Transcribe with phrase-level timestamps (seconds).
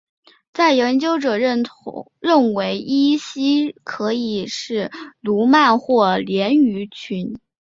[0.55, 1.63] 有研究者认
[2.55, 7.39] 为依西可能是鲈鳗或鲢鱼群。